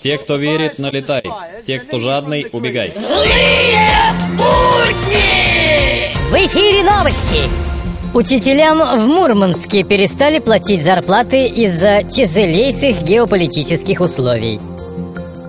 Те, 0.00 0.16
кто 0.18 0.36
верит, 0.36 0.78
налетай. 0.78 1.24
Те, 1.66 1.78
кто 1.78 1.98
жадный, 1.98 2.46
убегай. 2.52 2.90
Злые 2.90 4.12
будни! 4.36 6.14
В 6.30 6.34
эфире 6.34 6.84
новости! 6.84 7.70
Учителям 8.14 8.78
в 8.78 9.06
Мурманске 9.06 9.82
перестали 9.82 10.38
платить 10.38 10.84
зарплаты 10.84 11.46
из-за 11.46 12.02
тяжелейших 12.02 13.02
геополитических 13.02 14.00
условий. 14.00 14.60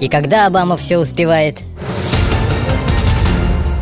И 0.00 0.08
когда 0.08 0.46
Обама 0.46 0.76
все 0.76 0.98
успевает? 0.98 1.58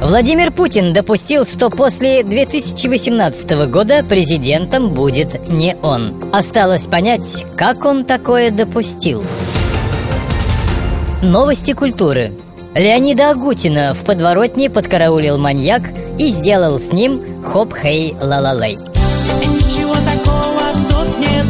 Владимир 0.01 0.51
Путин 0.51 0.93
допустил, 0.93 1.47
что 1.47 1.69
после 1.69 2.23
2018 2.23 3.51
года 3.69 4.03
президентом 4.03 4.89
будет 4.91 5.49
не 5.49 5.77
он. 5.83 6.15
Осталось 6.33 6.87
понять, 6.87 7.45
как 7.57 7.85
он 7.85 8.05
такое 8.05 8.51
допустил. 8.51 9.23
Новости 11.23 11.75
культуры. 11.75 12.33
Леонида 12.75 13.31
Агутина 13.31 13.93
в 13.93 14.07
подворотне 14.07 14.71
подкараулил 14.71 15.37
маньяк 15.37 15.83
и 16.19 16.31
сделал 16.33 16.81
с 16.81 16.93
ним 16.93 17.21
хоп-хей-ла-ла-лей. 17.45 18.79
Ничего 18.79 19.95
такого 19.97 20.63
тут 20.89 21.19
нет 21.19 21.45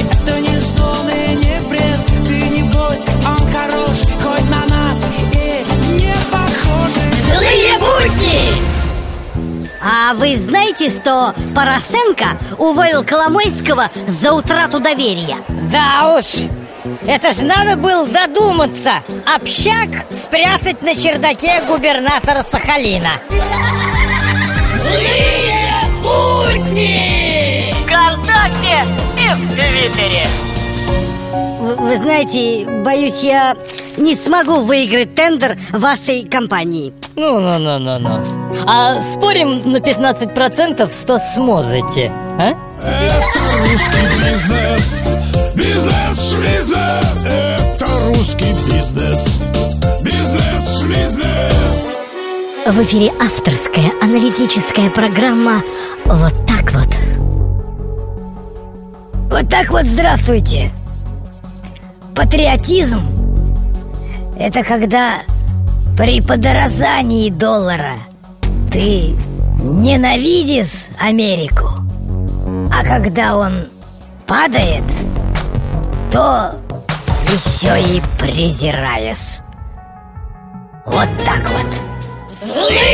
Это 0.00 0.40
не 0.40 0.60
сон 0.60 1.08
и 1.10 1.34
не 1.34 1.68
бред 1.68 2.00
Ты 2.26 2.48
не 2.56 2.62
бойся, 2.62 3.12
он 3.26 3.52
хорош 3.52 3.98
Хоть 4.22 4.50
на 4.50 4.64
нас 4.74 5.04
и 5.34 5.92
не 5.92 6.14
похожи 6.30 7.00
Злые 7.28 7.78
будни! 7.78 8.62
А 9.82 10.14
вы 10.14 10.38
знаете, 10.38 10.88
что 10.88 11.34
Порошенко 11.54 12.38
уволил 12.56 13.04
Коломойского 13.04 13.90
за 14.08 14.32
утрату 14.32 14.80
доверия? 14.80 15.36
Да 15.70 16.16
уж, 16.16 16.48
это 17.06 17.32
ж 17.32 17.42
надо 17.42 17.76
было 17.76 18.06
додуматься 18.06 18.94
Общак 19.26 19.88
спрятать 20.10 20.82
на 20.82 20.94
чердаке 20.94 21.62
губернатора 21.68 22.44
Сахалина 22.48 23.10
Злые 24.82 25.86
будни! 26.02 27.74
Вконтакте 27.84 28.86
и 29.16 29.28
в 29.34 29.54
Твиттере 29.54 30.26
Вы, 31.60 31.76
вы 31.76 32.00
знаете, 32.00 32.66
боюсь, 32.82 33.22
я 33.22 33.56
не 33.96 34.16
смогу 34.16 34.62
выиграть 34.62 35.14
тендер 35.14 35.58
вашей 35.70 36.24
компании. 36.24 36.92
Ну-ну-ну-ну-ну 37.14 38.20
А 38.66 39.00
спорим 39.02 39.70
на 39.70 39.76
15%, 39.76 41.02
что 41.02 41.18
сможете, 41.18 42.10
а? 42.38 42.54
Русский 43.62 44.06
бизнес, 44.18 45.06
бизнес-швизнес. 45.54 47.26
Это 47.26 47.86
русский 48.08 48.52
бизнес, 48.66 49.40
бизнес-швизнес. 50.02 51.52
В 52.66 52.82
эфире 52.82 53.12
авторская 53.20 53.92
аналитическая 54.02 54.90
программа 54.90 55.62
«Вот 56.06 56.34
так 56.44 56.72
вот». 56.72 56.88
Вот 59.30 59.48
так 59.48 59.70
вот 59.70 59.84
здравствуйте. 59.84 60.72
Патриотизм– 62.16 63.00
это 64.40 64.64
когда 64.64 65.22
при 65.96 66.20
подорожании 66.20 67.30
доллара 67.30 67.94
ты 68.72 69.16
ненавидишь 69.62 70.88
Америку, 70.98 71.70
а 72.72 72.82
когда 72.84 73.36
он 73.36 73.68
падает, 74.26 74.84
то 76.10 76.58
еще 77.30 77.80
и 77.80 78.02
презираешь. 78.18 79.40
Вот 80.86 81.08
так 81.24 81.42
вот. 81.50 82.52
Злые 82.52 82.91